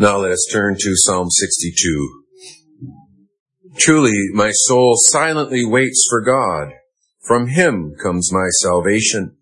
[0.00, 2.24] Now let us turn to Psalm 62.
[3.76, 6.72] Truly, my soul silently waits for God.
[7.22, 9.36] From him comes my salvation.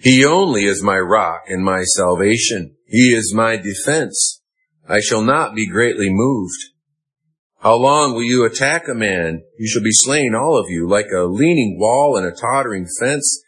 [0.00, 2.74] He only is my rock and my salvation.
[2.88, 4.42] He is my defense.
[4.88, 6.58] I shall not be greatly moved.
[7.60, 9.44] How long will you attack a man?
[9.56, 13.40] You shall be slain, all of you, like a leaning wall and a tottering fence.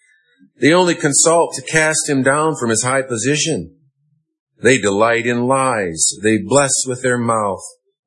[0.61, 3.78] They only consult to cast him down from his high position.
[4.61, 6.05] They delight in lies.
[6.23, 7.63] They bless with their mouth,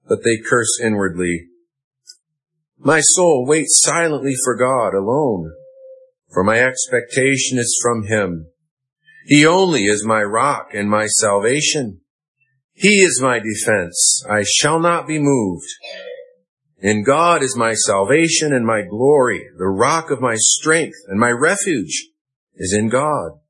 [0.07, 1.47] but they curse inwardly.
[2.77, 5.53] My soul waits silently for God alone,
[6.33, 8.47] for my expectation is from Him.
[9.25, 12.01] He only is my rock and my salvation.
[12.73, 14.23] He is my defense.
[14.27, 15.67] I shall not be moved.
[16.79, 19.45] In God is my salvation and my glory.
[19.57, 22.07] The rock of my strength and my refuge
[22.55, 23.40] is in God.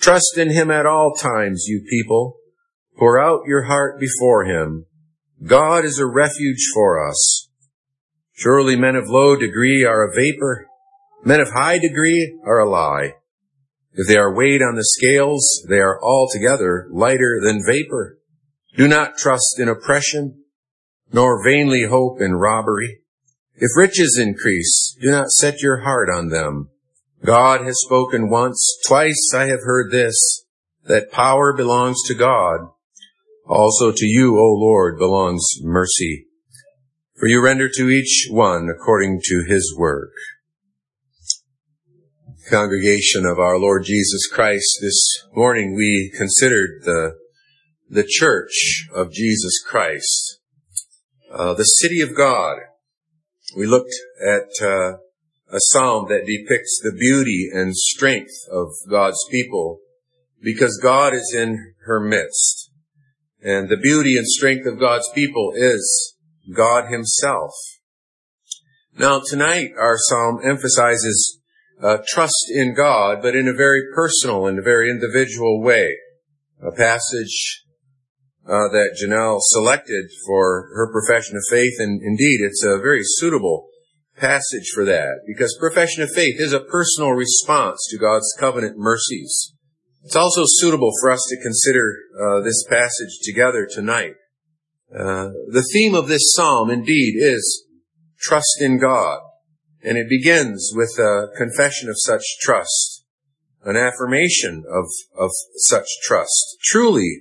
[0.00, 2.38] Trust in him at all times, you people.
[2.98, 4.86] Pour out your heart before him.
[5.44, 7.48] God is a refuge for us.
[8.32, 10.66] Surely men of low degree are a vapor.
[11.22, 13.14] Men of high degree are a lie.
[13.92, 18.18] If they are weighed on the scales, they are altogether lighter than vapor.
[18.76, 20.44] Do not trust in oppression,
[21.12, 23.00] nor vainly hope in robbery.
[23.56, 26.70] If riches increase, do not set your heart on them.
[27.24, 30.44] God has spoken once, twice I have heard this,
[30.84, 32.60] that power belongs to God.
[33.46, 36.26] Also to you, O Lord, belongs mercy.
[37.18, 40.12] For you render to each one according to his work.
[42.48, 47.16] Congregation of our Lord Jesus Christ, this morning we considered the,
[47.90, 50.40] the church of Jesus Christ,
[51.30, 52.56] uh, the city of God.
[53.54, 53.94] We looked
[54.26, 54.96] at uh,
[55.52, 59.80] a psalm that depicts the beauty and strength of God's people
[60.42, 62.70] because God is in her midst.
[63.42, 66.14] And the beauty and strength of God's people is
[66.54, 67.52] God himself.
[68.96, 71.40] Now tonight our psalm emphasizes
[71.82, 75.96] uh, trust in God, but in a very personal and a very individual way.
[76.62, 77.64] A passage
[78.46, 83.68] uh, that Janelle selected for her profession of faith, and indeed it's a very suitable
[84.20, 89.54] passage for that because profession of faith is a personal response to God's covenant mercies.
[90.04, 94.14] It's also suitable for us to consider uh, this passage together tonight.
[94.92, 97.64] Uh, the theme of this psalm indeed is
[98.20, 99.20] trust in God.
[99.82, 103.04] And it begins with a confession of such trust,
[103.64, 104.84] an affirmation of,
[105.18, 106.58] of such trust.
[106.62, 107.20] Truly,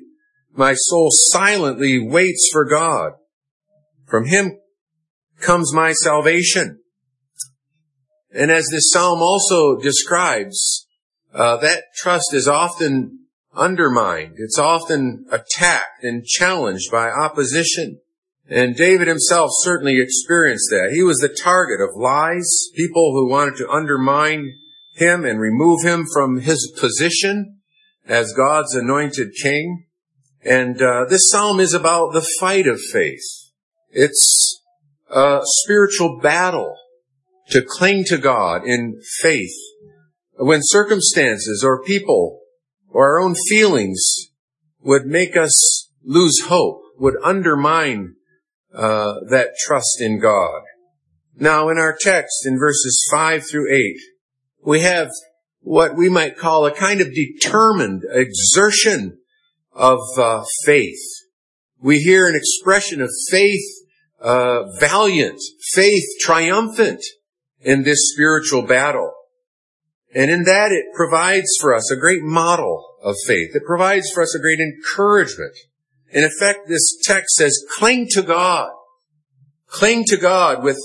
[0.52, 3.14] my soul silently waits for God.
[4.08, 4.60] From Him
[5.40, 6.80] comes my salvation.
[8.32, 10.88] And as this psalm also describes,
[11.34, 13.26] uh, that trust is often
[13.56, 14.36] undermined.
[14.38, 18.00] It's often attacked and challenged by opposition.
[18.48, 20.92] And David himself certainly experienced that.
[20.94, 24.54] He was the target of lies, people who wanted to undermine
[24.96, 27.60] him and remove him from his position
[28.08, 29.86] as God's anointed king.
[30.44, 33.22] And uh, this psalm is about the fight of faith.
[33.92, 34.62] It's
[35.10, 36.76] a spiritual battle
[37.52, 39.56] to cling to God in faith
[40.40, 42.42] when circumstances or people
[42.88, 44.30] or our own feelings
[44.82, 48.16] would make us lose hope, would undermine
[48.74, 50.62] uh, that trust in God.
[51.36, 54.00] Now, in our text, in verses five through eight,
[54.64, 55.12] we have
[55.62, 59.20] what we might call a kind of determined exertion
[59.74, 61.00] of uh, faith.
[61.82, 63.64] We hear an expression of faith
[64.22, 65.40] uh, valiant,
[65.74, 67.02] faith triumphant
[67.62, 69.14] in this spiritual battle.
[70.14, 73.56] And in that it provides for us a great model of faith.
[73.56, 75.56] It provides for us a great encouragement.
[76.12, 78.72] In effect, this text says, cling to God.
[79.68, 80.80] Cling to God with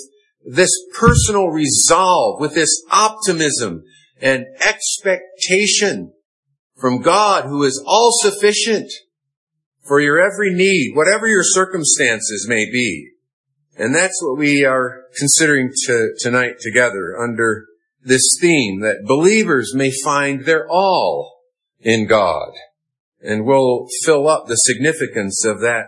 [0.45, 3.83] this personal resolve, with this optimism
[4.21, 6.12] and expectation
[6.77, 8.93] from God who is all sufficient
[9.83, 13.13] for your every need, whatever your circumstances may be.
[13.76, 17.67] And that's what we are considering to, tonight together under
[18.03, 21.41] this theme that believers may find their all
[21.81, 22.53] in God.
[23.21, 25.87] And we'll fill up the significance of that,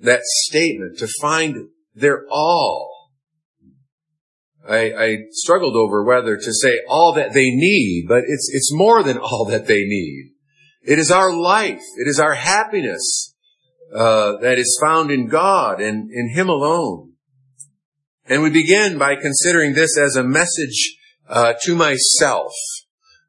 [0.00, 3.10] that statement to find their all.
[4.68, 9.02] I, I struggled over whether to say all that they need, but it's, it's more
[9.02, 10.32] than all that they need.
[10.82, 11.82] It is our life.
[11.96, 13.34] It is our happiness,
[13.94, 17.11] uh, that is found in God and in Him alone.
[18.28, 20.96] And we begin by considering this as a message
[21.28, 22.52] uh, to myself.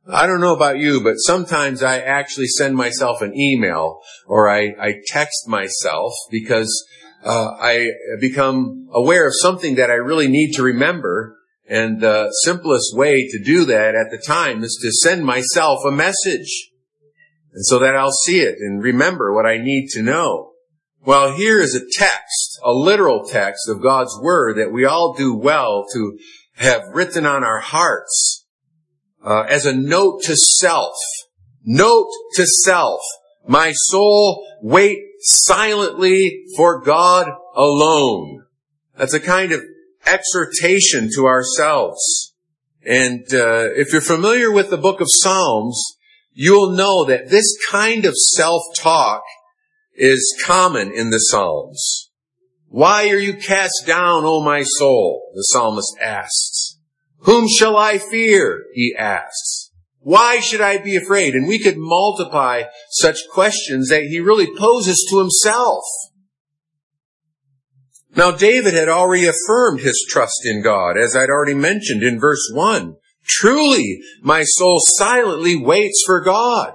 [0.08, 4.74] I don't know about you, but sometimes I actually send myself an email or I,
[4.80, 6.86] I text myself because
[7.24, 11.38] uh, I become aware of something that I really need to remember.
[11.68, 15.92] And the simplest way to do that at the time is to send myself a
[15.92, 16.70] message.
[17.54, 20.52] And so that I'll see it and remember what I need to know.
[21.06, 25.36] Well, here is a text, a literal text of God's Word that we all do
[25.36, 26.18] well to
[26.56, 28.46] have written on our hearts
[29.26, 30.96] uh, as a note to self.
[31.64, 33.02] Note to self.
[33.48, 38.46] My soul, wait silently for God alone.
[38.96, 39.62] That's a kind of
[40.06, 42.34] exhortation to ourselves.
[42.86, 45.98] And uh, if you're familiar with the book of Psalms,
[46.34, 49.24] you'll know that this kind of self-talk
[49.96, 52.03] is common in the Psalms.
[52.74, 55.30] Why are you cast down, O my soul?
[55.36, 56.80] The psalmist asks.
[57.20, 58.64] Whom shall I fear?
[58.74, 59.70] He asks.
[60.00, 61.36] Why should I be afraid?
[61.36, 65.84] And we could multiply such questions that he really poses to himself.
[68.16, 72.50] Now David had already affirmed his trust in God, as I'd already mentioned in verse
[72.56, 72.96] 1.
[73.24, 76.74] Truly, my soul silently waits for God.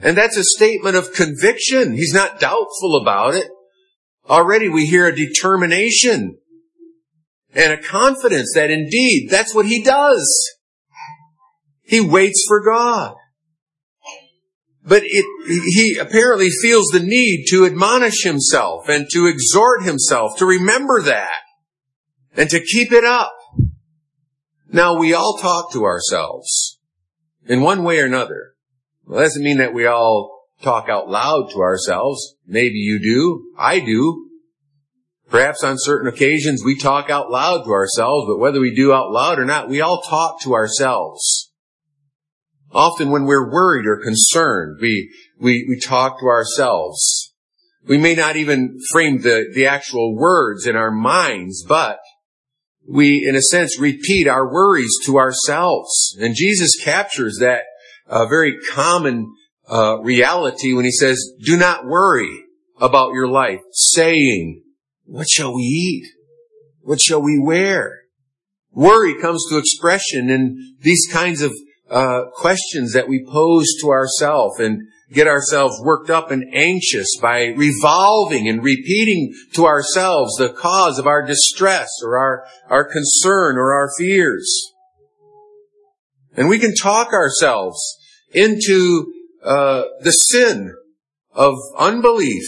[0.00, 1.92] And that's a statement of conviction.
[1.92, 3.50] He's not doubtful about it.
[4.30, 6.38] Already we hear a determination
[7.52, 10.56] and a confidence that indeed that's what he does.
[11.82, 13.16] He waits for God.
[14.84, 15.24] But it,
[15.66, 21.40] he apparently feels the need to admonish himself and to exhort himself to remember that
[22.36, 23.32] and to keep it up.
[24.72, 26.78] Now we all talk to ourselves
[27.46, 28.54] in one way or another.
[29.04, 32.36] Well, doesn't mean that we all talk out loud to ourselves.
[32.46, 33.52] Maybe you do.
[33.58, 34.26] I do.
[35.28, 39.10] Perhaps on certain occasions we talk out loud to ourselves, but whether we do out
[39.10, 41.52] loud or not, we all talk to ourselves.
[42.72, 47.32] Often when we're worried or concerned, we, we, we talk to ourselves.
[47.86, 51.98] We may not even frame the, the actual words in our minds, but
[52.88, 56.16] we, in a sense, repeat our worries to ourselves.
[56.20, 57.62] And Jesus captures that
[58.06, 59.32] a very common
[59.70, 62.44] uh, reality when he says, do not worry
[62.80, 64.62] about your life, saying,
[65.04, 66.06] what shall we eat?
[66.80, 68.00] What shall we wear?
[68.72, 71.52] Worry comes to expression in these kinds of
[71.90, 74.82] uh, questions that we pose to ourselves and
[75.12, 81.06] get ourselves worked up and anxious by revolving and repeating to ourselves the cause of
[81.06, 84.72] our distress or our, our concern or our fears.
[86.36, 87.78] And we can talk ourselves
[88.32, 89.12] into
[89.44, 90.74] uh, the sin
[91.32, 92.44] of unbelief.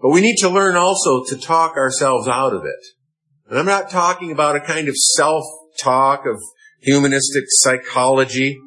[0.00, 2.86] But we need to learn also to talk ourselves out of it.
[3.48, 6.40] And I'm not talking about a kind of self-talk of
[6.80, 8.58] humanistic psychology,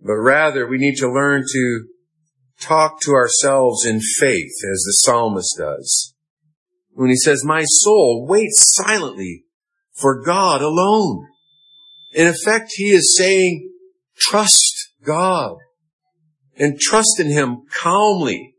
[0.00, 1.84] but rather we need to learn to
[2.60, 6.14] talk to ourselves in faith as the psalmist does.
[6.92, 9.44] When he says, my soul waits silently
[9.92, 11.26] for God alone.
[12.12, 13.70] In effect, he is saying,
[14.16, 15.56] trust God
[16.58, 18.54] and trust in Him calmly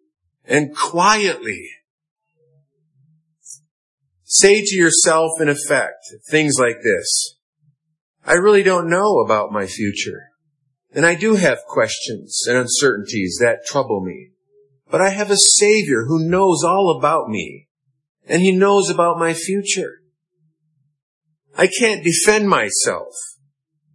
[0.45, 1.69] and quietly.
[4.23, 7.37] Say to yourself in effect things like this.
[8.25, 10.27] I really don't know about my future.
[10.93, 14.31] And I do have questions and uncertainties that trouble me.
[14.89, 17.67] But I have a Savior who knows all about me.
[18.27, 20.01] And He knows about my future.
[21.57, 23.13] I can't defend myself.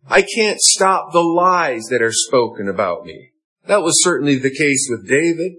[0.08, 3.31] I can't stop the lies that are spoken about me.
[3.66, 5.52] That was certainly the case with David.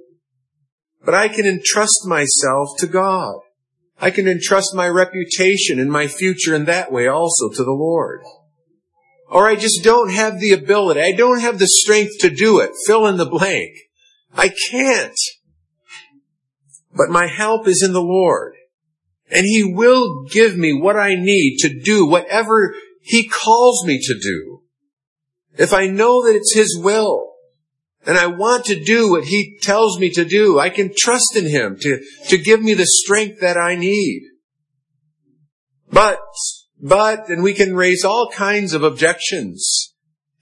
[1.06, 3.36] But I can entrust myself to God.
[4.00, 8.22] I can entrust my reputation and my future in that way also to the Lord.
[9.30, 11.02] Or I just don't have the ability.
[11.02, 12.72] I don't have the strength to do it.
[12.86, 13.72] Fill in the blank.
[14.36, 15.18] I can't.
[16.96, 18.56] But my help is in the Lord.
[19.32, 24.16] And He will give me what I need to do whatever he calls me to
[24.18, 24.62] do,
[25.58, 27.33] if I know that it's His will,
[28.06, 31.48] and I want to do what He tells me to do, I can trust in
[31.48, 34.24] Him to, to give me the strength that I need.
[35.92, 36.20] But,
[36.82, 39.94] but, and we can raise all kinds of objections.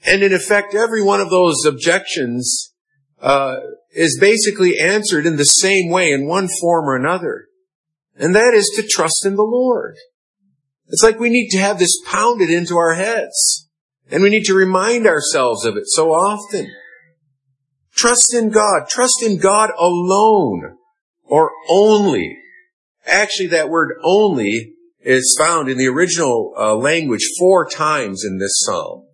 [0.06, 2.74] And in effect, every one of those objections
[3.22, 3.58] uh,
[3.92, 7.46] is basically answered in the same way in one form or another.
[8.18, 9.98] And that is to trust in the Lord.
[10.88, 13.70] It's like we need to have this pounded into our heads.
[14.10, 16.70] And we need to remind ourselves of it so often.
[18.02, 18.90] Trust in God.
[18.90, 20.76] Trust in God alone
[21.24, 22.36] or only.
[23.06, 28.54] Actually, that word only is found in the original uh, language four times in this
[28.66, 29.06] psalm.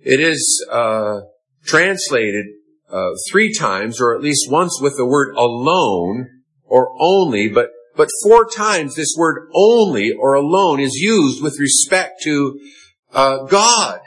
[0.00, 1.20] it is uh,
[1.64, 2.46] translated
[2.90, 6.28] uh, three times, or at least once with the word alone
[6.64, 12.20] or only, but but four times this word only or alone is used with respect
[12.24, 12.58] to
[13.12, 14.00] uh, God.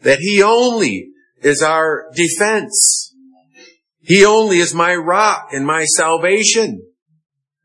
[0.00, 1.11] That He only
[1.42, 3.14] is our defense.
[4.00, 6.82] He only is my rock and my salvation.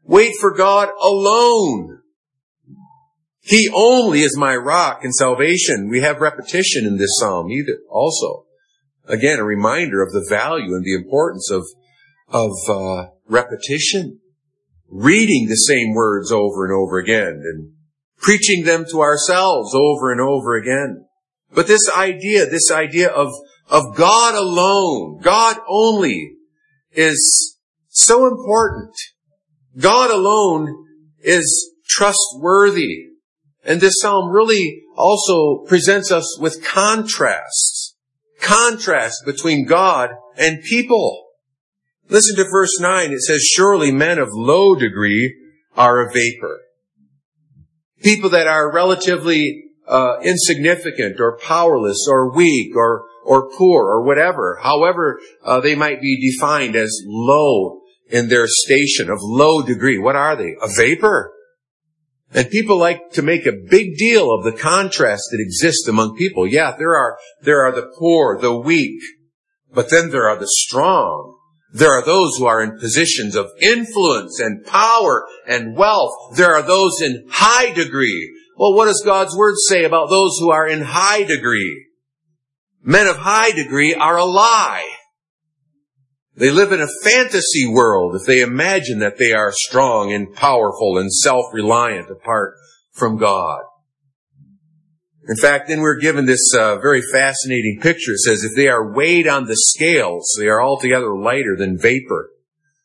[0.03, 2.00] Wait for God alone.
[3.41, 5.89] He only is my rock and salvation.
[5.89, 8.46] We have repetition in this psalm either also.
[9.05, 11.65] Again, a reminder of the value and the importance of,
[12.27, 14.19] of uh, repetition.
[14.89, 17.72] Reading the same words over and over again and
[18.17, 21.05] preaching them to ourselves over and over again.
[21.53, 23.34] But this idea, this idea of,
[23.69, 26.33] of God alone, God only,
[26.91, 27.57] is
[27.89, 28.95] so important.
[29.77, 30.86] God alone
[31.21, 33.07] is trustworthy.
[33.63, 37.95] And this psalm really also presents us with contrasts.
[38.39, 41.25] Contrast between God and people.
[42.09, 43.12] Listen to verse 9.
[43.12, 45.36] It says, Surely men of low degree
[45.75, 46.62] are a vapor.
[48.01, 54.57] People that are relatively uh, insignificant or powerless or weak or or poor or whatever,
[54.63, 60.00] however uh, they might be defined as low in their station of low degree.
[60.00, 60.55] What are they?
[60.62, 61.34] A vapor.
[62.34, 66.48] And people like to make a big deal of the contrast that exists among people.
[66.48, 69.01] Yeah, there are, there are the poor, the weak,
[69.74, 71.38] but then there are the strong.
[71.74, 76.13] There are those who are in positions of influence and power and wealth.
[76.36, 78.34] There are those in high degree.
[78.57, 81.87] Well, what does God's word say about those who are in high degree?
[82.88, 84.89] Men of high degree are a lie.
[86.38, 90.98] They live in a fantasy world if they imagine that they are strong and powerful
[90.98, 92.53] and self-reliant apart
[92.94, 93.60] from God.
[95.27, 98.13] In fact, then we're given this uh, very fascinating picture.
[98.13, 102.29] It says, if they are weighed on the scales, they are altogether lighter than vapor.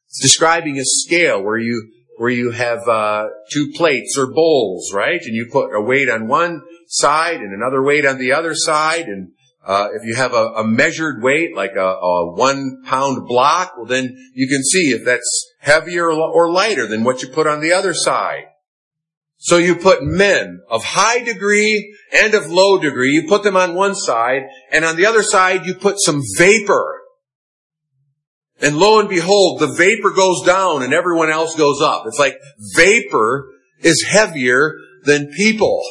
[0.08, 5.20] It's describing a scale where you where you have uh, two plates or bowls, right?
[5.22, 9.06] And you put a weight on one side and another weight on the other side,
[9.06, 9.30] and
[9.64, 13.86] uh, if you have a, a measured weight, like a, a, one pound block, well
[13.86, 17.72] then you can see if that's heavier or lighter than what you put on the
[17.72, 18.44] other side.
[19.38, 23.74] So you put men of high degree and of low degree, you put them on
[23.74, 27.00] one side, and on the other side you put some vapor.
[28.60, 32.04] And lo and behold, the vapor goes down and everyone else goes up.
[32.06, 32.38] It's like
[32.76, 33.48] vapor
[33.80, 35.82] is heavier than people.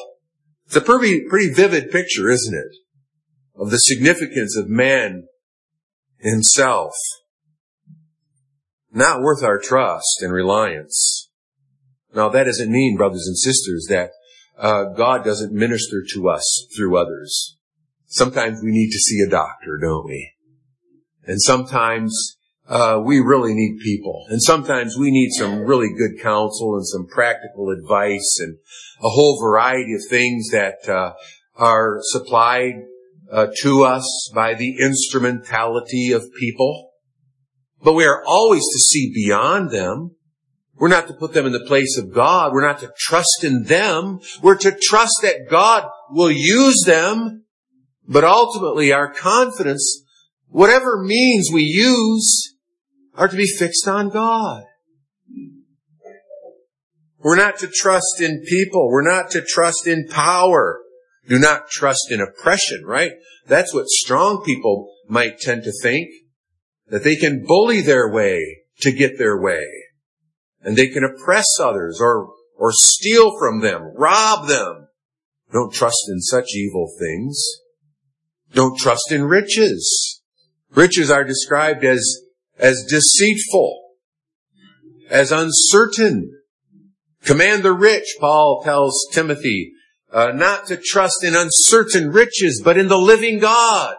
[0.67, 2.77] It's a pretty, pretty vivid picture, isn't it?
[3.61, 5.27] Of the significance of man
[6.17, 6.93] himself.
[8.91, 11.29] Not worth our trust and reliance.
[12.13, 14.09] Now that doesn't mean, brothers and sisters, that
[14.57, 17.57] uh, God doesn't minister to us through others.
[18.07, 20.33] Sometimes we need to see a doctor, don't we?
[21.25, 22.37] And sometimes
[22.67, 24.25] uh, we really need people.
[24.29, 28.57] And sometimes we need some really good counsel and some practical advice and
[29.03, 31.13] a whole variety of things that uh,
[31.55, 32.73] are supplied
[33.31, 36.91] uh, to us by the instrumentality of people.
[37.81, 40.15] But we are always to see beyond them.
[40.75, 42.51] We're not to put them in the place of God.
[42.51, 44.19] We're not to trust in them.
[44.41, 47.45] We're to trust that God will use them.
[48.07, 50.03] But ultimately our confidence,
[50.47, 52.55] whatever means we use,
[53.15, 54.63] are to be fixed on God.
[57.19, 58.89] We're not to trust in people.
[58.89, 60.79] We're not to trust in power.
[61.31, 63.13] Do not trust in oppression, right?
[63.47, 66.09] That's what strong people might tend to think.
[66.87, 69.65] That they can bully their way to get their way.
[70.59, 74.89] And they can oppress others or, or steal from them, rob them.
[75.53, 77.41] Don't trust in such evil things.
[78.53, 80.21] Don't trust in riches.
[80.71, 82.25] Riches are described as,
[82.59, 83.83] as deceitful,
[85.09, 86.41] as uncertain.
[87.23, 89.71] Command the rich, Paul tells Timothy,
[90.11, 93.95] uh, not to trust in uncertain riches, but in the living God.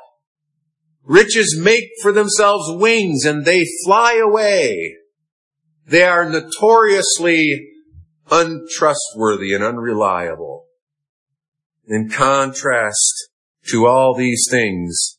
[1.04, 4.96] Riches make for themselves wings and they fly away.
[5.86, 7.68] They are notoriously
[8.30, 10.66] untrustworthy and unreliable.
[11.86, 13.28] In contrast
[13.68, 15.18] to all these things,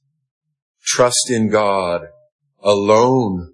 [0.82, 2.04] trust in God
[2.62, 3.52] alone,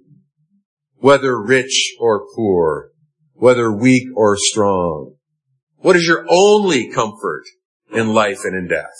[0.98, 2.92] whether rich or poor,
[3.34, 5.16] whether weak or strong.
[5.80, 7.44] What is your only comfort
[7.92, 8.94] in life and in death?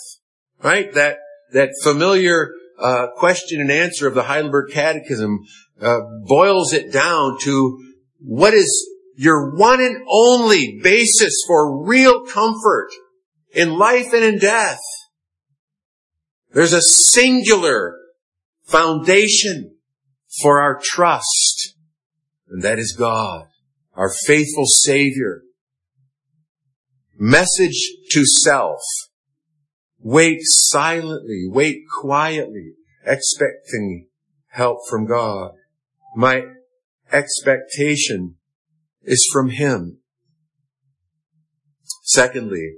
[0.62, 0.92] Right?
[0.94, 1.18] That,
[1.52, 5.40] that familiar uh, question and answer of the Heidelberg Catechism
[5.80, 7.78] uh, boils it down to
[8.18, 12.88] what is your one and only basis for real comfort
[13.52, 14.80] in life and in death.
[16.52, 17.96] There's a singular
[18.64, 19.76] foundation
[20.42, 21.74] for our trust,
[22.48, 23.46] and that is God,
[23.94, 25.42] our faithful Savior.
[27.22, 28.80] Message to self.
[29.98, 32.72] Wait silently, wait quietly,
[33.04, 34.06] expecting
[34.48, 35.50] help from God.
[36.16, 36.44] My
[37.12, 38.36] expectation
[39.02, 39.98] is from Him.
[42.04, 42.76] Secondly,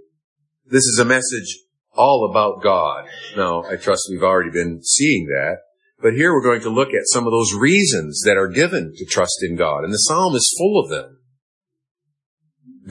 [0.66, 1.61] this is a message
[1.94, 3.04] all about God.
[3.37, 5.58] Now, I trust we've already been seeing that.
[6.00, 9.04] But here we're going to look at some of those reasons that are given to
[9.04, 9.84] trust in God.
[9.84, 11.20] And the psalm is full of them.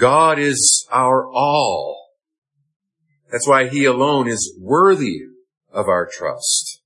[0.01, 2.09] God is our all.
[3.31, 5.19] That's why He alone is worthy
[5.71, 6.81] of our trust.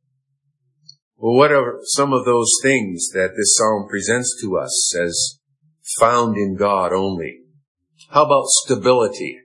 [1.15, 5.39] Well, what are some of those things that this psalm presents to us as
[5.97, 7.39] found in God only?
[8.09, 9.39] How about stability?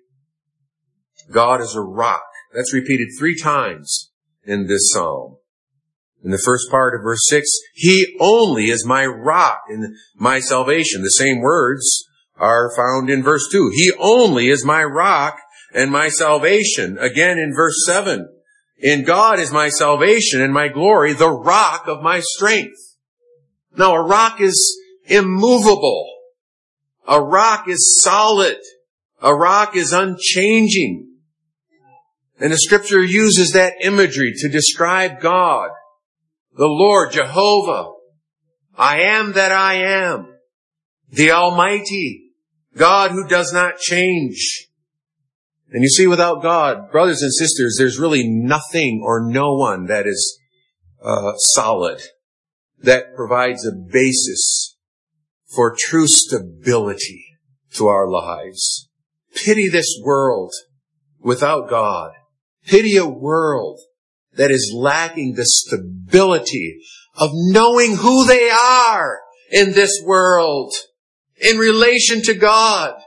[1.31, 2.25] God is a rock.
[2.53, 4.11] That's repeated three times
[4.45, 5.37] in this psalm.
[6.25, 11.03] In the first part of verse 6, He only is my rock and my salvation.
[11.03, 12.09] The same words
[12.41, 13.71] are found in verse 2.
[13.75, 15.39] He only is my rock
[15.75, 16.99] and my salvation.
[16.99, 18.27] Again in verse 7.
[18.79, 22.97] In God is my salvation and my glory, the rock of my strength.
[23.77, 26.11] Now a rock is immovable.
[27.07, 28.57] A rock is solid.
[29.21, 31.09] A rock is unchanging.
[32.41, 35.71] And the scripture uses that imagery to describe God,
[36.57, 37.91] the Lord, Jehovah.
[38.79, 40.35] I am that I am,
[41.11, 42.30] the Almighty,
[42.77, 44.69] God who does not change.
[45.73, 50.07] And you see, without God, brothers and sisters, there's really nothing or no one that
[50.07, 50.39] is
[51.03, 52.01] uh, solid,
[52.83, 54.77] that provides a basis
[55.47, 57.25] for true stability
[57.75, 58.89] to our lives.
[59.35, 60.53] Pity this world
[61.21, 62.13] without God.
[62.67, 63.79] Pity a world
[64.35, 66.81] that is lacking the stability
[67.17, 70.73] of knowing who they are in this world
[71.41, 73.01] in relation to God.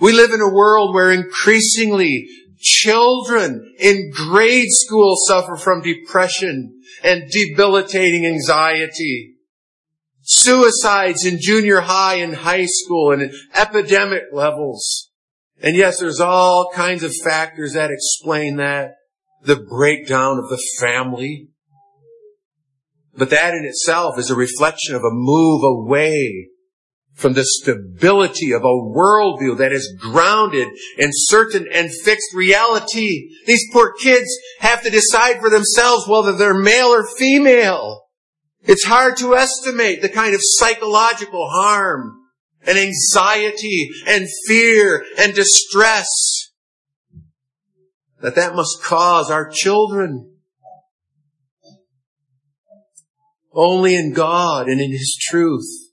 [0.00, 2.26] We live in a world where increasingly
[2.58, 9.36] children in grade school suffer from depression and debilitating anxiety.
[10.22, 15.10] Suicides in junior high and high school and epidemic levels.
[15.62, 18.96] And yes, there's all kinds of factors that explain that.
[19.42, 21.48] The breakdown of the family.
[23.16, 26.48] But that in itself is a reflection of a move away
[27.20, 33.28] from the stability of a worldview that is grounded in certain and fixed reality.
[33.46, 34.28] These poor kids
[34.60, 38.06] have to decide for themselves whether they're male or female.
[38.62, 42.20] It's hard to estimate the kind of psychological harm
[42.66, 46.08] and anxiety and fear and distress
[48.22, 50.36] that that must cause our children.
[53.52, 55.89] Only in God and in His truth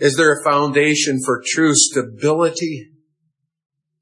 [0.00, 2.90] is there a foundation for true stability.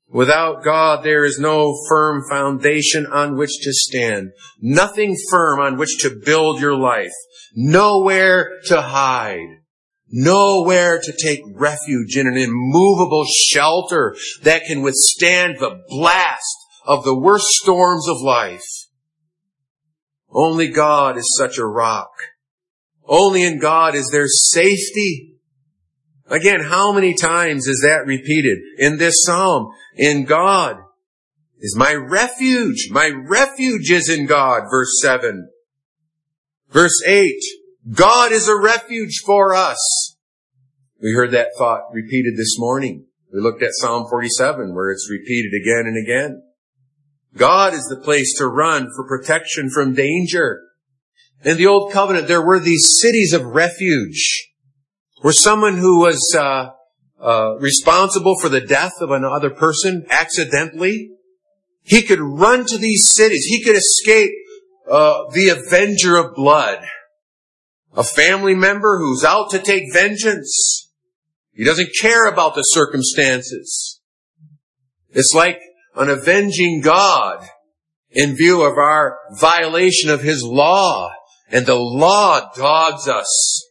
[0.08, 4.30] Without God, there is no firm foundation on which to stand.
[4.60, 7.12] Nothing firm on which to build your life.
[7.54, 9.60] Nowhere to hide.
[10.08, 16.56] Nowhere to take refuge in an immovable shelter that can withstand the blast
[16.86, 18.86] of the worst storms of life.
[20.30, 22.12] Only God is such a rock.
[23.08, 25.35] Only in God is there safety.
[26.28, 29.68] Again, how many times is that repeated in this psalm?
[29.94, 30.76] In God
[31.60, 32.88] is my refuge.
[32.90, 35.48] My refuge is in God, verse 7.
[36.70, 37.32] Verse 8,
[37.92, 40.16] God is a refuge for us.
[41.00, 43.06] We heard that thought repeated this morning.
[43.32, 46.42] We looked at Psalm 47 where it's repeated again and again.
[47.36, 50.62] God is the place to run for protection from danger.
[51.44, 54.48] In the Old Covenant, there were these cities of refuge
[55.26, 56.70] where someone who was uh,
[57.20, 61.10] uh, responsible for the death of another person accidentally,
[61.82, 63.44] he could run to these cities.
[63.46, 64.30] He could escape
[64.88, 66.78] uh, the avenger of blood
[67.96, 70.92] a family member who's out to take vengeance.
[71.50, 74.00] He doesn't care about the circumstances.
[75.10, 75.58] It's like
[75.96, 77.44] an avenging God
[78.12, 81.10] in view of our violation of His law.
[81.50, 83.65] And the law dogs us.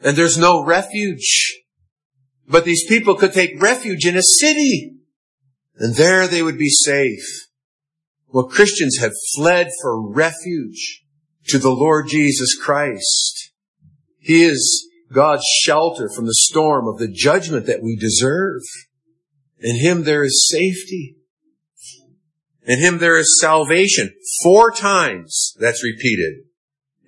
[0.00, 1.62] And there's no refuge.
[2.46, 4.94] But these people could take refuge in a city.
[5.76, 7.48] And there they would be safe.
[8.28, 11.04] Well, Christians have fled for refuge
[11.48, 13.52] to the Lord Jesus Christ.
[14.18, 18.60] He is God's shelter from the storm of the judgment that we deserve.
[19.60, 21.18] In Him there is safety.
[22.68, 24.12] In him there is salvation.
[24.42, 26.44] Four times that's repeated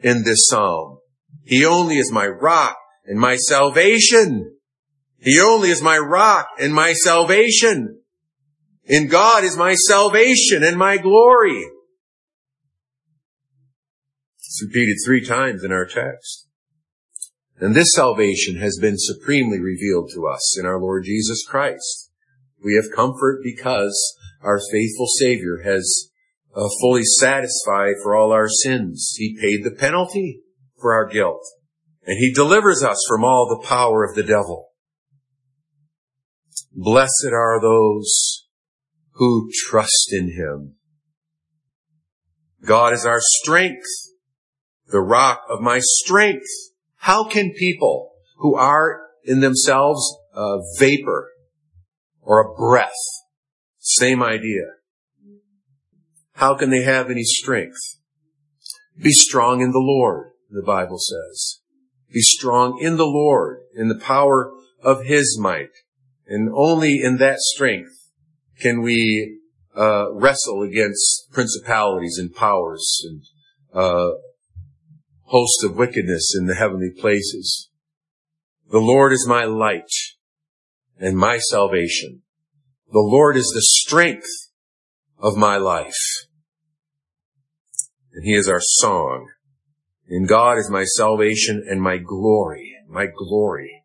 [0.03, 1.01] in this psalm.
[1.45, 2.79] He only is my rock
[3.11, 4.57] and my salvation.
[5.21, 8.03] He only is my rock and my salvation.
[8.85, 11.67] In God is my salvation and my glory.
[14.39, 16.47] It's repeated three times in our text.
[17.59, 22.13] And this salvation has been supremely revealed to us in our Lord Jesus Christ.
[22.65, 26.11] We have comfort because our faithful Savior has
[26.55, 29.15] uh, fully satisfied for all our sins.
[29.19, 30.43] He paid the penalty
[30.81, 31.43] for our guilt.
[32.11, 34.71] And He delivers us from all the power of the devil.
[36.73, 38.49] Blessed are those
[39.13, 40.75] who trust in Him.
[42.65, 43.87] God is our strength
[44.89, 46.49] the rock of my strength.
[46.97, 51.31] How can people who are in themselves a vapor
[52.21, 52.91] or a breath,
[53.79, 54.65] same idea,
[56.33, 58.01] how can they have any strength?
[59.01, 61.60] Be strong in the Lord, the Bible says.
[62.13, 65.71] Be strong in the Lord, in the power of His might.
[66.27, 68.11] And only in that strength
[68.61, 69.39] can we
[69.77, 73.23] uh, wrestle against principalities and powers and
[73.73, 74.11] uh,
[75.25, 77.71] host of wickedness in the heavenly places.
[78.71, 79.91] The Lord is my light
[80.99, 82.23] and my salvation.
[82.93, 84.29] The Lord is the strength
[85.19, 85.95] of my life.
[88.13, 89.29] And He is our song.
[90.11, 93.85] And God is my salvation and my glory, my glory.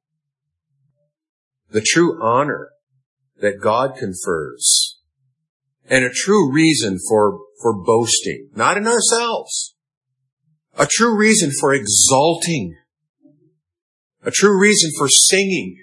[1.70, 2.70] The true honor
[3.40, 4.98] that God confers
[5.88, 9.76] and a true reason for, for boasting, not in ourselves,
[10.78, 12.76] a true reason for exalting,
[14.24, 15.78] a true reason for singing.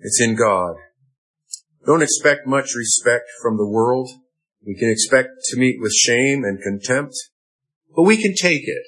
[0.00, 0.76] It's in God.
[1.86, 4.10] Don't expect much respect from the world.
[4.66, 7.14] We can expect to meet with shame and contempt,
[7.96, 8.86] but we can take it.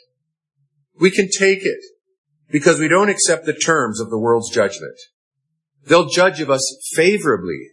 [1.00, 1.80] We can take it
[2.48, 4.98] because we don't accept the terms of the world's judgment.
[5.84, 7.70] They'll judge of us favorably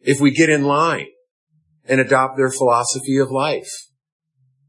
[0.00, 1.06] if we get in line
[1.86, 3.70] and adopt their philosophy of life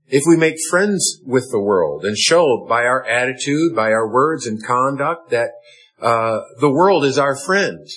[0.08, 4.46] if we make friends with the world and show by our attitude, by our words
[4.46, 5.52] and conduct that
[6.02, 7.88] uh, the world is our friend,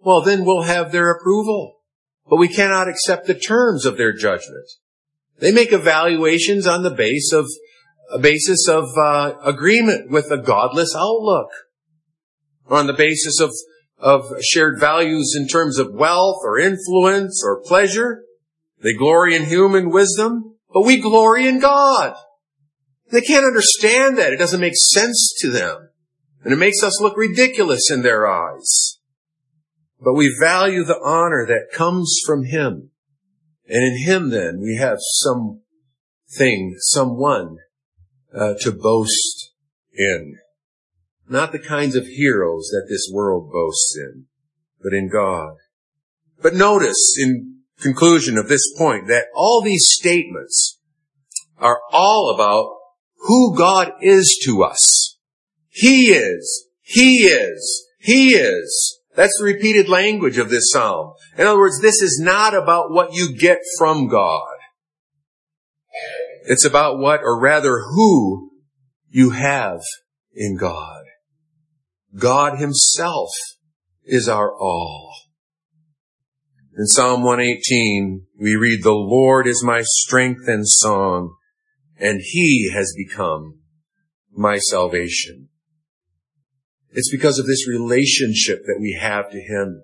[0.00, 1.78] well, then we'll have their approval.
[2.28, 4.68] But we cannot accept the terms of their judgment.
[5.40, 7.46] They make evaluations on the base of
[8.20, 11.48] basis of uh, agreement with a godless outlook,
[12.66, 13.50] or on the basis of
[13.98, 18.22] of shared values in terms of wealth or influence or pleasure.
[18.82, 20.56] They glory in human wisdom.
[20.72, 22.14] But we glory in God.
[23.10, 24.32] They can't understand that.
[24.32, 25.90] It doesn't make sense to them.
[26.44, 28.98] And it makes us look ridiculous in their eyes.
[30.00, 32.90] But we value the honor that comes from Him.
[33.70, 37.58] And in Him then we have something, someone
[38.36, 39.52] uh, to boast
[39.92, 40.38] in.
[41.28, 44.26] Not the kinds of heroes that this world boasts in,
[44.82, 45.54] but in God.
[46.42, 50.80] But notice in conclusion of this point that all these statements
[51.56, 52.74] are all about
[53.18, 55.16] who God is to us.
[55.68, 56.66] He is.
[56.80, 57.86] He is.
[58.00, 58.99] He is.
[59.14, 61.14] That's the repeated language of this psalm.
[61.36, 64.56] In other words, this is not about what you get from God.
[66.44, 68.50] It's about what, or rather who,
[69.08, 69.80] you have
[70.32, 71.02] in God.
[72.16, 73.30] God himself
[74.04, 75.12] is our all.
[76.76, 81.34] In Psalm 118, we read, The Lord is my strength and song,
[81.98, 83.60] and He has become
[84.32, 85.49] my salvation.
[86.92, 89.82] It's because of this relationship that we have to Him.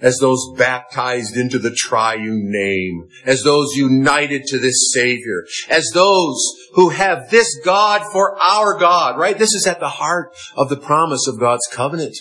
[0.00, 6.40] As those baptized into the triune name, as those united to this Savior, as those
[6.74, 9.36] who have this God for our God, right?
[9.36, 12.16] This is at the heart of the promise of God's covenant.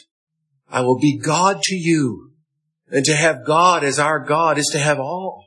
[0.69, 2.31] I will be God to you
[2.89, 5.45] and to have God as our God is to have all.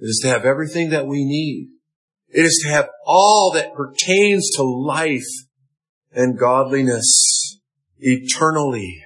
[0.00, 1.68] It is to have everything that we need.
[2.30, 5.22] It is to have all that pertains to life
[6.12, 7.43] and godliness
[8.04, 9.02] eternally,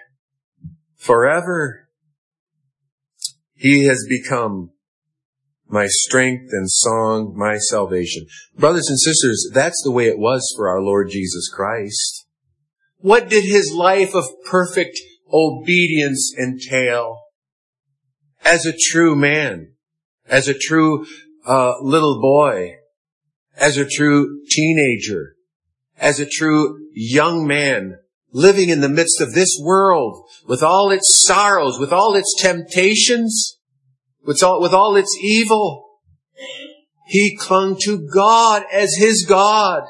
[0.96, 1.88] forever.
[3.54, 4.70] He has become
[5.66, 8.26] my strength and song, my salvation.
[8.56, 12.26] Brothers and sisters, that's the way it was for our Lord Jesus Christ.
[12.98, 14.98] What did his life of perfect
[15.32, 17.18] obedience entail?
[18.44, 19.72] as a true man,
[20.26, 21.06] as a true
[21.46, 22.76] uh, little boy,
[23.56, 25.34] as a true teenager,
[25.98, 27.98] as a true young man,
[28.32, 33.58] living in the midst of this world with all its sorrows, with all its temptations,
[34.24, 35.86] with all, with all its evil.
[37.06, 39.84] He clung to God as his God.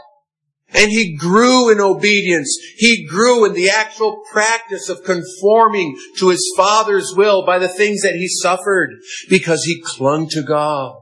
[0.71, 2.57] And he grew in obedience.
[2.77, 8.03] He grew in the actual practice of conforming to his Father's will by the things
[8.03, 8.91] that he suffered
[9.31, 10.95] because he clung to God.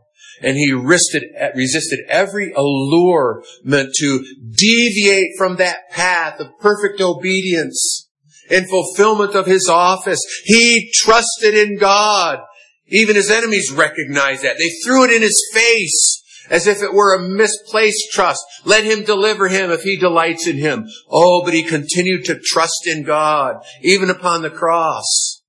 [0.42, 8.09] And he resisted, every allurement to deviate from that path of perfect obedience
[8.51, 10.20] and fulfillment of his office.
[10.44, 12.40] He trusted in God.
[12.88, 14.57] Even his enemies recognized that.
[14.59, 18.40] They threw it in his face as if it were a misplaced trust.
[18.64, 20.87] Let him deliver him if he delights in him.
[21.11, 25.42] Oh, but he continued to trust in God, even upon the cross.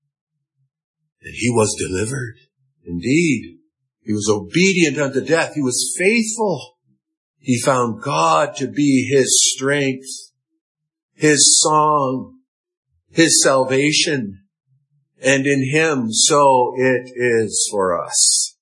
[1.22, 2.34] And he was delivered.
[2.84, 3.57] Indeed,
[4.08, 5.52] he was obedient unto death.
[5.54, 6.78] He was faithful.
[7.36, 10.08] He found God to be his strength,
[11.12, 12.38] his song,
[13.10, 14.44] his salvation.
[15.22, 18.56] And in him, so it is for us.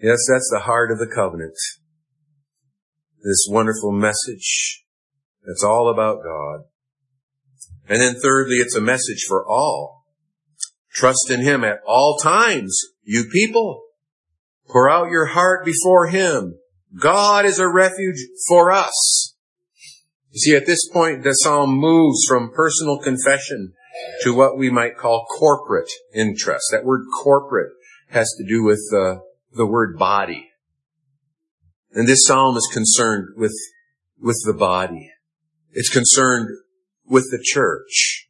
[0.00, 1.56] Yes, that's the heart of the covenant.
[3.24, 4.84] This wonderful message
[5.44, 6.66] that's all about God.
[7.88, 9.97] And then thirdly, it's a message for all.
[10.92, 13.82] Trust in Him at all times, you people.
[14.68, 16.58] Pour out your heart before Him.
[16.98, 19.34] God is a refuge for us.
[20.30, 23.72] You see, at this point, the psalm moves from personal confession
[24.22, 26.66] to what we might call corporate interest.
[26.70, 27.72] That word corporate
[28.10, 29.16] has to do with uh,
[29.52, 30.50] the word body.
[31.92, 33.54] And this psalm is concerned with,
[34.20, 35.10] with the body.
[35.72, 36.48] It's concerned
[37.06, 38.27] with the church.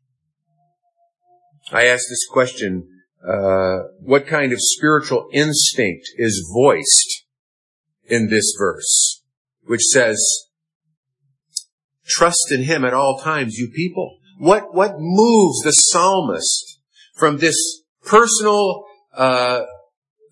[1.70, 2.88] I ask this question,
[3.26, 7.24] uh, what kind of spiritual instinct is voiced
[8.07, 9.22] in this verse,
[9.66, 10.18] which says,
[12.07, 14.18] trust in him at all times, you people.
[14.38, 16.81] What, what moves the psalmist
[17.14, 19.64] from this personal, uh,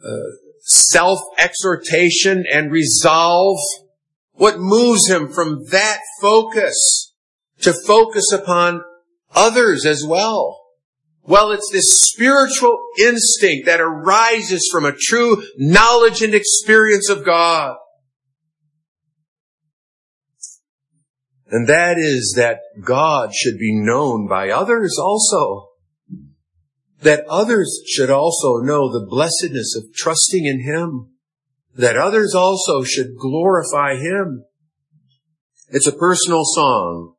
[0.02, 0.16] uh,
[0.62, 3.58] self-exhortation and resolve?
[4.32, 7.12] What moves him from that focus
[7.60, 8.82] to focus upon
[9.34, 10.65] others as well?
[11.26, 17.76] Well, it's this spiritual instinct that arises from a true knowledge and experience of God.
[21.48, 25.68] And that is that God should be known by others also
[27.02, 31.10] that others should also know the blessedness of trusting in Him,
[31.74, 34.44] that others also should glorify Him.
[35.68, 37.14] It's a personal song,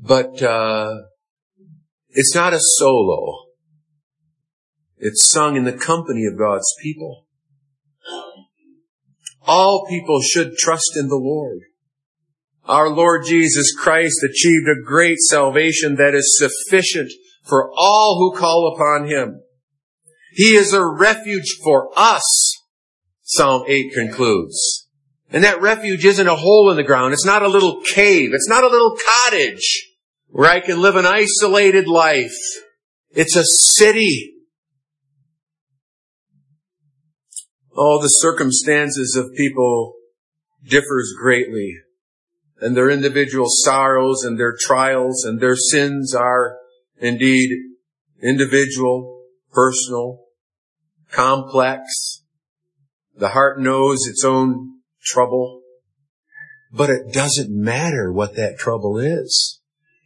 [0.00, 0.94] but uh,
[2.10, 3.47] it's not a solo.
[5.00, 7.26] It's sung in the company of God's people.
[9.46, 11.60] All people should trust in the Lord.
[12.64, 17.10] Our Lord Jesus Christ achieved a great salvation that is sufficient
[17.44, 19.40] for all who call upon him.
[20.32, 22.60] He is a refuge for us,
[23.22, 24.86] Psalm 8 concludes.
[25.30, 27.12] And that refuge isn't a hole in the ground.
[27.12, 28.30] It's not a little cave.
[28.32, 29.94] It's not a little cottage
[30.28, 32.36] where I can live an isolated life.
[33.10, 34.34] It's a city.
[37.78, 39.94] All the circumstances of people
[40.64, 41.76] differs greatly
[42.60, 46.58] and their individual sorrows and their trials and their sins are
[46.96, 47.50] indeed
[48.20, 50.24] individual, personal,
[51.12, 52.24] complex.
[53.16, 55.62] The heart knows its own trouble,
[56.72, 59.57] but it doesn't matter what that trouble is.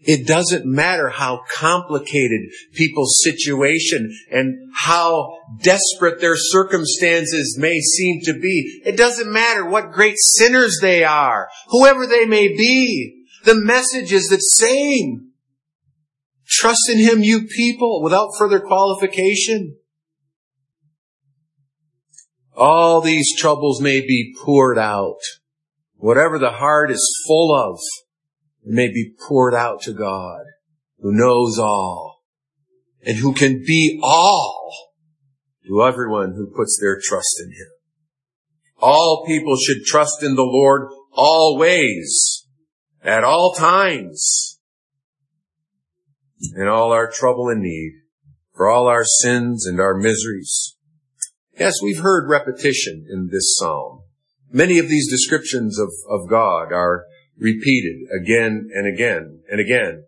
[0.04, 2.40] It doesn't matter how complicated
[2.72, 8.82] people's situation and how desperate their circumstances may seem to be.
[8.84, 13.26] It doesn't matter what great sinners they are, whoever they may be.
[13.44, 15.30] The message is the same.
[16.48, 19.76] Trust in Him, you people, without further qualification.
[22.56, 25.20] All these troubles may be poured out.
[25.96, 27.78] Whatever the heart is full of,
[28.64, 30.42] may be poured out to God,
[30.98, 32.22] who knows all,
[33.04, 34.72] and who can be all
[35.66, 37.72] to everyone who puts their trust in Him.
[38.78, 42.46] All people should trust in the Lord always,
[43.02, 44.58] at all times,
[46.56, 47.92] in all our trouble and need,
[48.54, 50.76] for all our sins and our miseries.
[51.58, 54.02] Yes, we've heard repetition in this psalm.
[54.50, 57.04] Many of these descriptions of, of God are
[57.42, 60.04] repeated again and again and again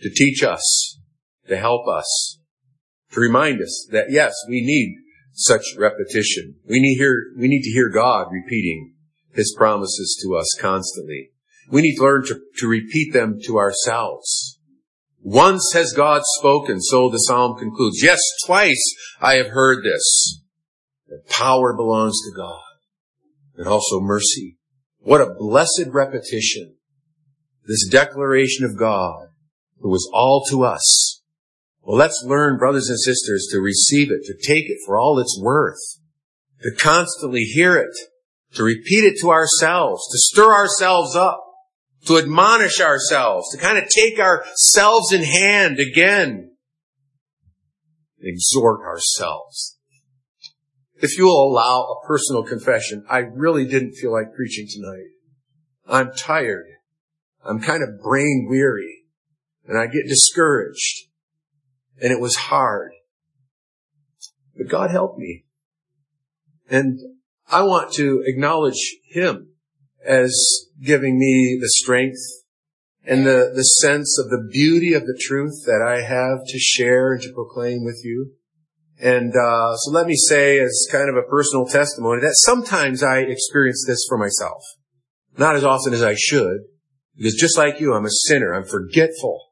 [0.00, 0.98] to teach us,
[1.48, 2.38] to help us,
[3.12, 4.96] to remind us that yes, we need
[5.32, 6.56] such repetition.
[6.68, 8.94] We need hear, we need to hear God repeating
[9.32, 11.30] his promises to us constantly.
[11.70, 14.58] We need to learn to, to repeat them to ourselves.
[15.22, 18.02] Once has God spoken, so the psalm concludes.
[18.02, 18.82] Yes, twice
[19.20, 20.42] I have heard this.
[21.08, 22.62] That power belongs to God
[23.56, 24.56] and also mercy.
[25.00, 26.76] What a blessed repetition.
[27.66, 29.28] This declaration of God
[29.80, 31.22] who was all to us.
[31.82, 35.40] Well, let's learn, brothers and sisters, to receive it, to take it for all it's
[35.40, 35.98] worth,
[36.62, 37.96] to constantly hear it,
[38.54, 41.42] to repeat it to ourselves, to stir ourselves up,
[42.06, 46.52] to admonish ourselves, to kind of take ourselves in hand again,
[48.20, 49.78] exhort ourselves.
[51.02, 55.08] If you will allow a personal confession, I really didn't feel like preaching tonight.
[55.88, 56.66] I'm tired.
[57.44, 59.04] I'm kind of brain weary
[59.66, 61.08] and I get discouraged
[62.00, 62.92] and it was hard.
[64.56, 65.44] But God helped me.
[66.68, 66.98] And
[67.50, 69.48] I want to acknowledge Him
[70.04, 70.34] as
[70.82, 72.20] giving me the strength
[73.04, 77.14] and the, the sense of the beauty of the truth that I have to share
[77.14, 78.32] and to proclaim with you.
[79.02, 83.20] And uh, so let me say, as kind of a personal testimony, that sometimes I
[83.20, 84.62] experience this for myself.
[85.38, 86.58] Not as often as I should,
[87.16, 88.52] because just like you, I'm a sinner.
[88.52, 89.46] I'm forgetful.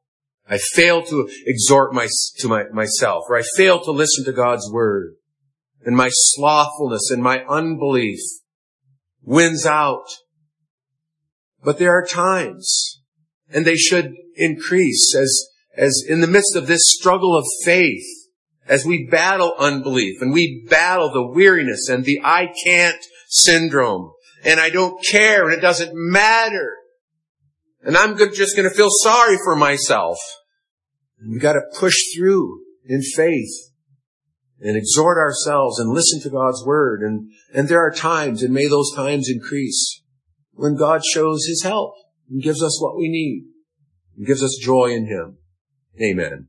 [0.51, 2.09] I fail to exhort my,
[2.41, 5.15] to my, myself, or I fail to listen to God's word.
[5.83, 8.21] And my slothfulness and my unbelief
[9.23, 10.07] wins out.
[11.63, 13.01] But there are times,
[13.51, 18.05] and they should increase as, as in the midst of this struggle of faith,
[18.69, 24.13] as we battle unbelief and we battle the weariness and the I can't syndrome
[24.45, 26.75] and I don't care and it doesn't matter.
[27.83, 30.19] And I'm just going to feel sorry for myself.
[31.27, 33.51] We got to push through in faith
[34.61, 37.03] and exhort ourselves and listen to God's word.
[37.03, 40.03] And, and there are times, and may those times increase,
[40.53, 41.95] when God shows his help
[42.29, 43.47] and gives us what we need
[44.17, 45.39] and gives us joy in him.
[46.03, 46.49] Amen.